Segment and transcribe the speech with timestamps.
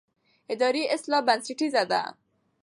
[0.53, 2.01] اداري اصلاح بنسټیزه ده